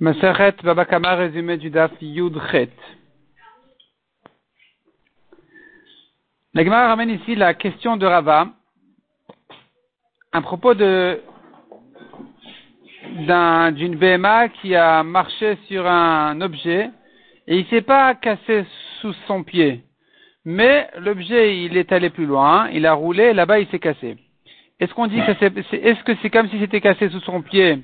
[0.00, 2.70] Maseret Babakama, résumé du Daf Yudchet.
[6.54, 8.46] La Gemara ramène ici la question de Rava
[10.30, 11.20] à propos de
[13.72, 16.90] d'une BMA qui a marché sur un objet
[17.48, 18.66] et il s'est pas cassé
[19.00, 19.82] sous son pied.
[20.44, 24.16] Mais l'objet, il est allé plus loin, il a roulé, là-bas, il s'est cassé.
[24.78, 27.82] Est-ce qu'on dit que c'est, est-ce que c'est comme si c'était cassé sous son pied?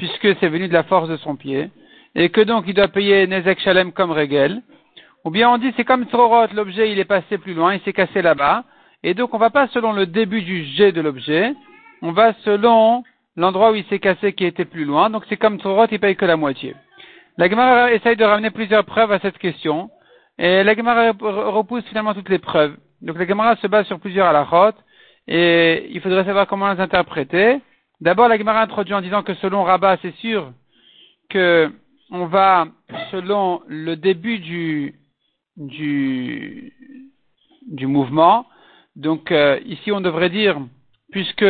[0.00, 1.68] Puisque c'est venu de la force de son pied,
[2.14, 4.62] et que donc il doit payer Nezek Shalem comme régel,
[5.26, 7.92] ou bien on dit c'est comme Trorot, l'objet il est passé plus loin, il s'est
[7.92, 8.64] cassé là-bas,
[9.02, 11.52] et donc on va pas selon le début du jet de l'objet,
[12.00, 13.04] on va selon
[13.36, 16.16] l'endroit où il s'est cassé qui était plus loin, donc c'est comme Trorot, il paye
[16.16, 16.74] que la moitié.
[17.36, 19.90] La Gemara essaye de ramener plusieurs preuves à cette question,
[20.38, 22.74] et la Gemara repousse finalement toutes les preuves.
[23.02, 24.78] Donc la Gemara se base sur plusieurs halachot,
[25.28, 27.60] et il faudrait savoir comment les interpréter.
[28.00, 30.52] D'abord, la Gemara introduit en disant que selon Rabat, c'est sûr
[31.28, 31.70] que
[32.10, 32.66] on va,
[33.10, 34.94] selon le début du,
[35.56, 36.72] du,
[37.86, 38.46] mouvement,
[38.96, 40.58] donc euh, ici on devrait dire,
[41.12, 41.44] puisque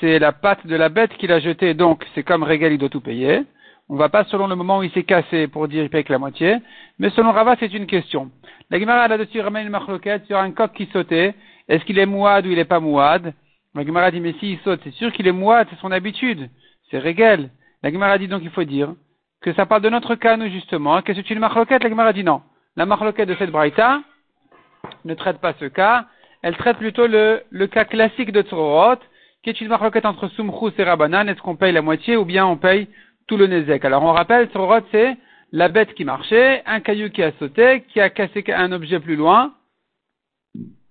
[0.00, 2.88] c'est la patte de la bête qu'il a jetée, donc c'est comme Régal, il doit
[2.88, 3.42] tout payer.
[3.88, 6.12] On va pas selon le moment où il s'est cassé pour dire il paye que
[6.12, 6.56] la moitié,
[6.98, 8.30] mais selon Rabat, c'est une question.
[8.70, 11.34] La Gemara là-dessus ramène une marloquette sur un coq qui sautait.
[11.68, 13.32] Est-ce qu'il est mouad ou il n'est pas mouad?
[13.78, 16.50] La Gemara dit, mais s'il saute, c'est sûr qu'il est moite, c'est son habitude.
[16.90, 17.50] C'est régal.
[17.82, 18.94] La Gemara dit donc, il faut dire
[19.40, 21.82] que ça parle de notre cas, nous, justement, que c'est une marloquette.
[21.82, 22.42] La Gemara dit non.
[22.76, 24.02] La marloquette de cette braïta
[25.04, 26.06] ne traite pas ce cas.
[26.42, 28.96] Elle traite plutôt le, le cas classique de Tzorot,
[29.42, 31.28] qui est une marloquette entre Sumchus et Rabanan.
[31.28, 32.88] Est-ce qu'on paye la moitié ou bien on paye
[33.26, 33.84] tout le Nezek?
[33.84, 35.16] Alors, on rappelle, Tzorot, c'est
[35.52, 39.16] la bête qui marchait, un caillou qui a sauté, qui a cassé un objet plus
[39.16, 39.52] loin,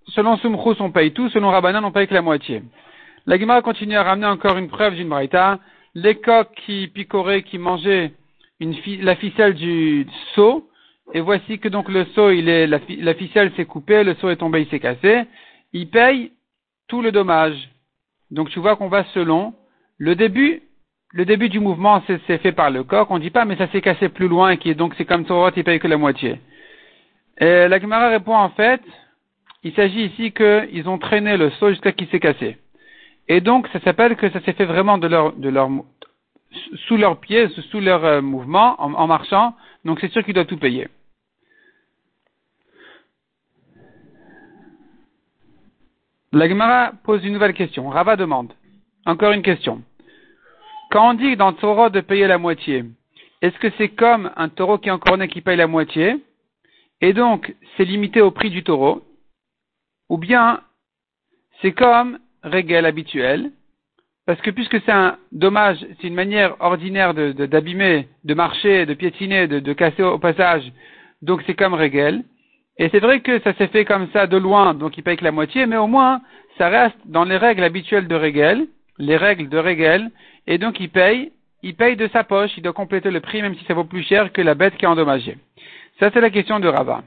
[0.08, 2.62] selon Sumchus, on paye tout, selon Rabbanan, on paye que la moitié.
[3.26, 5.58] La Gemara continue à ramener encore une preuve d'une braïta.
[5.94, 8.12] Les coqs qui picoraient, qui mangeaient
[8.60, 10.68] la ficelle du seau,
[11.14, 14.36] et voici que donc le seau, il est, la, ficelle s'est coupée, le seau est
[14.36, 15.24] tombé, il s'est cassé.
[15.72, 16.32] Il paye
[16.86, 17.70] tout le dommage.
[18.30, 19.54] Donc tu vois qu'on va selon
[19.96, 20.62] le début,
[21.12, 23.10] le début du mouvement, c'est fait par le coq.
[23.10, 25.50] On dit pas, mais ça s'est cassé plus loin, qui est donc c'est comme Torot,
[25.56, 26.40] il paye que la moitié.
[27.38, 28.82] Et la Gemara répond en fait,
[29.62, 32.58] il s'agit ici qu'ils ont traîné le seau jusqu'à qu'il s'est cassé.
[33.28, 35.68] Et donc, ça s'appelle que ça s'est fait vraiment de leur, de leur,
[36.86, 39.54] sous leurs pieds, sous leur euh, mouvement, en, marchant.
[39.84, 40.88] Donc, c'est sûr qu'ils doivent tout payer.
[46.32, 47.88] La Gemara pose une nouvelle question.
[47.88, 48.52] Rava demande.
[49.06, 49.82] Encore une question.
[50.90, 52.84] Quand on dit dans le taureau de payer la moitié,
[53.42, 56.16] est-ce que c'est comme un taureau qui est encore né qui paye la moitié?
[57.00, 59.02] Et donc, c'est limité au prix du taureau
[60.08, 60.60] ou bien
[61.60, 63.50] c'est comme régel habituel,
[64.26, 68.94] parce que puisque c'est un dommage, c'est une manière ordinaire d'abîmer, de, de, marcher, de
[68.94, 70.70] piétiner, de, casser au passage,
[71.22, 72.24] donc c'est comme régel.
[72.76, 75.24] Et c'est vrai que ça s'est fait comme ça de loin, donc il paye que
[75.24, 76.20] la moitié, mais au moins
[76.58, 78.66] ça reste dans les règles habituelles de régel,
[78.98, 80.10] les règles de régel,
[80.46, 81.32] et donc il paye,
[81.62, 84.02] il paye de sa poche, il doit compléter le prix même si ça vaut plus
[84.02, 85.38] cher que la bête qui a endommagé.
[85.98, 87.02] Ça c'est la question de Rava.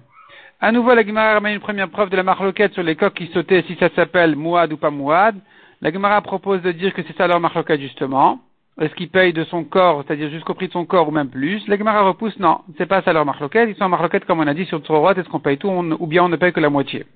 [0.64, 3.26] À nouveau, la Gemara ramène une première preuve de la marloquette sur les coqs qui
[3.34, 5.36] sautaient, si ça s'appelle mouad ou pas mouad.
[5.82, 8.40] La Gemara propose de dire que c'est ça leur marloquette justement.
[8.80, 11.68] Est-ce qu'ils payent de son corps, c'est-à-dire jusqu'au prix de son corps ou même plus?
[11.68, 13.70] La Gemara repousse, non, c'est pas ça leur marloquette.
[13.70, 16.06] Ils sont en marloquette comme on a dit sur Torah, est-ce qu'on paye tout ou
[16.06, 17.08] bien on ne paye que la moitié?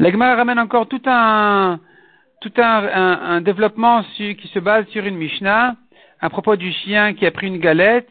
[0.00, 1.78] La Gemara ramène encore tout un,
[2.40, 2.88] tout un,
[3.36, 5.76] un, développement qui se base sur une Mishnah
[6.20, 8.10] à propos du chien qui a pris une galette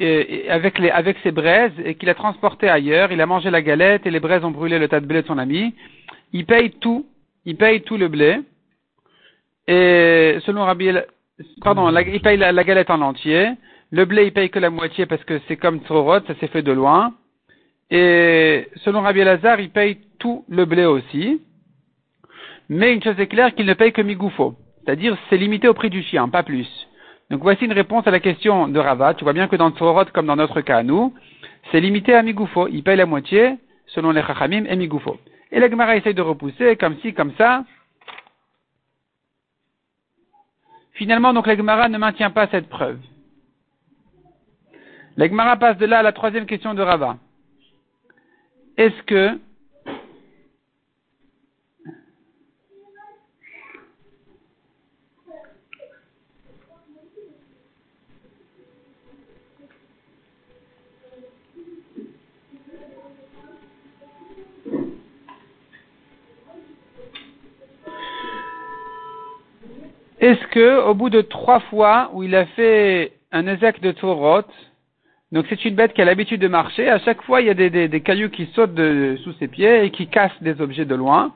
[0.00, 4.06] avec, les, avec ses braises et qu'il a transporté ailleurs, il a mangé la galette
[4.06, 5.74] et les braises ont brûlé le tas de blé de son ami,
[6.32, 7.06] il paye tout,
[7.44, 8.40] il paye tout le blé.
[9.68, 10.90] Et selon Rabbi,
[11.62, 13.50] pardon, il paye la, galette en entier.
[13.90, 16.62] Le blé, il paye que la moitié parce que c'est comme Trorot, ça s'est fait
[16.62, 17.14] de loin.
[17.90, 21.40] Et selon Rabbi Lazare, il paye tout le blé aussi.
[22.68, 24.56] Mais une chose est claire, qu'il ne paye que Migoufo.
[24.84, 26.68] C'est-à-dire, c'est limité au prix du chien, pas plus.
[27.30, 29.14] Donc voici une réponse à la question de Rava.
[29.14, 31.14] Tu vois bien que dans le comme dans notre cas à nous,
[31.70, 32.68] c'est limité à Migoufo.
[32.68, 33.56] Il paye la moitié,
[33.86, 35.18] selon les Chachamim, et Migoufo.
[35.50, 37.64] Et la Gemara essaye de repousser, comme ci, comme ça.
[40.92, 42.98] Finalement, donc la Gemara ne maintient pas cette preuve.
[45.16, 47.16] La Gemara passe de là à la troisième question de Rava.
[48.76, 49.38] Est-ce que
[70.24, 74.46] Est-ce que, au bout de trois fois où il a fait un Nezek de Torot.
[75.32, 76.88] Donc c'est une bête qui a l'habitude de marcher.
[76.88, 78.80] À chaque fois, il y a des, cailloux qui sautent
[79.24, 81.34] sous ses pieds et qui cassent des objets de loin.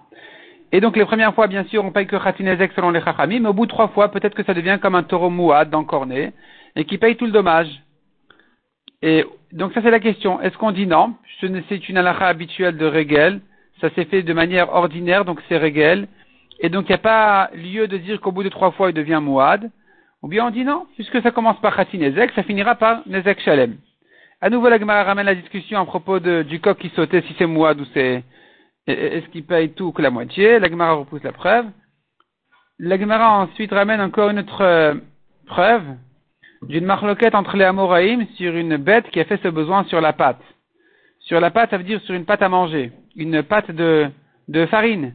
[0.70, 3.48] Et donc les premières fois, bien sûr, on paye que Khatinezek selon les Chachamim, mais
[3.48, 6.32] au bout de trois fois, peut-être que ça devient comme un taureau mouad d'encorné,
[6.76, 7.68] et qui paye tout le dommage.
[9.02, 10.40] Et donc ça c'est la question.
[10.40, 11.14] Est-ce qu'on dit non?
[11.40, 13.40] C'est une halakha habituelle de Régel.
[13.80, 16.06] Ça s'est fait de manière ordinaire, donc c'est Régel.
[16.60, 18.94] Et donc il n'y a pas lieu de dire qu'au bout de trois fois il
[18.94, 19.70] devient Mouad.
[20.22, 23.76] Ou bien on dit non, puisque ça commence par Khatinezek, ça finira par Nezek Shalem.
[24.40, 27.46] À nouveau, la Gemara ramène la discussion à propos du coq qui sautait, si c'est
[27.46, 28.24] Mouad ou c'est
[28.86, 30.58] est-ce qu'il paye tout que la moitié?
[30.58, 31.66] La Gemara repousse la preuve.
[32.78, 34.94] La Gemara ensuite ramène encore une autre euh,
[35.46, 35.82] preuve
[36.62, 40.12] d'une marloquette entre les Amoraïm sur une bête qui a fait ce besoin sur la
[40.12, 40.40] pâte.
[41.20, 44.10] Sur la pâte, ça veut dire sur une pâte à manger, une pâte de
[44.70, 45.14] farine.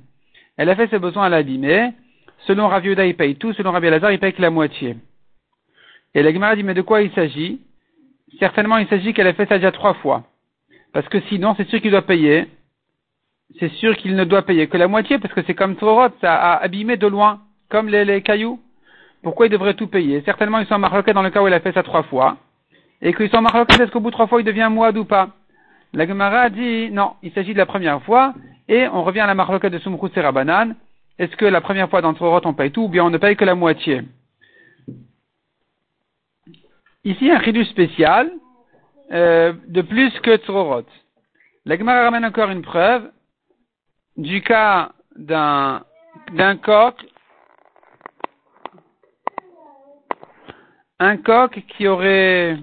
[0.58, 1.92] Elle a fait ce besoin à l'abîmer.
[2.46, 4.98] Selon Rav il paye tout, selon Rabbi Lazar, il paye que la moitié.
[6.14, 7.62] Et la Gemara dit, mais de quoi il s'agit?
[8.40, 10.24] Certainement, il s'agit qu'elle a fait ça déjà trois fois.
[10.92, 12.48] Parce que sinon, c'est sûr qu'il doit payer.
[13.60, 16.36] C'est sûr qu'il ne doit payer que la moitié, parce que c'est comme Torot, ça
[16.36, 18.60] a abîmé de loin, comme les cailloux.
[19.22, 20.22] Pourquoi il devrait tout payer?
[20.26, 22.38] Certainement, ils sont marloqués dans le cas où il a fait ça trois fois.
[23.02, 25.30] Et qu'ils sont marloqués, est-ce qu'au bout de trois fois, il devient mouad ou pas
[25.94, 28.34] La Gemara dit, non, il s'agit de la première fois,
[28.74, 30.76] et on revient à la marloquette de Sumrus et Rabanan.
[31.20, 33.36] Est-ce que la première fois dans Torot, on paye tout, ou bien on ne paye
[33.36, 34.02] que la moitié?
[37.04, 38.32] Ici, un ridus spécial,
[39.12, 40.88] euh, de plus que Tzorot.
[41.66, 43.12] La Gemara ramène encore une preuve
[44.18, 45.84] du cas d'un,
[46.32, 46.96] d'un coq
[51.00, 52.58] un coq qui aurait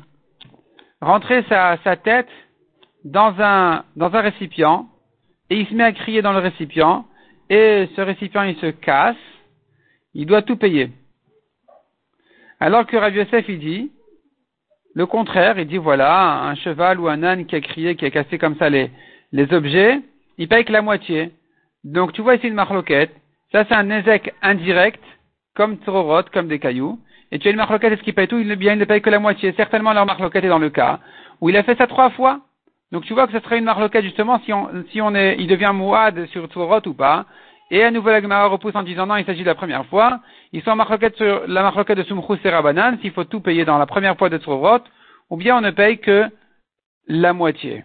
[1.00, 2.28] rentré sa, sa tête
[3.04, 4.89] dans un, dans un récipient
[5.50, 7.04] et il se met à crier dans le récipient
[7.48, 9.16] et ce récipient il se casse,
[10.14, 10.90] il doit tout payer.
[12.60, 13.92] Alors que Rabbi Yosef il dit
[14.94, 18.10] le contraire, il dit voilà, un cheval ou un âne qui a crié, qui a
[18.10, 18.90] cassé comme ça les,
[19.32, 20.00] les objets,
[20.38, 21.30] il paye que la moitié.
[21.84, 23.12] Donc tu vois ici une marloquette,
[23.52, 25.02] ça c'est un nezek indirect,
[25.54, 26.98] comme Tzorot, comme des cailloux,
[27.32, 28.42] et tu as une marloquette, est-ce qu'il paye tout?
[28.56, 29.52] Bien, il ne paye que la moitié.
[29.52, 31.00] Certainement, leur marloquette est dans le cas
[31.40, 32.40] où il a fait ça trois fois.
[32.92, 35.46] Donc tu vois que ce serait une marloquette justement si on, si on est, il
[35.46, 37.26] devient mouad sur Torot ou pas.
[37.70, 40.20] Et à nouveau, la Gemara repousse en disant non, il s'agit de la première fois.
[40.52, 43.78] Ils sont en sur la marloquette de Sumchus et Rabanan, s'il faut tout payer dans
[43.78, 44.80] la première fois de Torot,
[45.30, 46.28] ou bien on ne paye que
[47.06, 47.84] la moitié.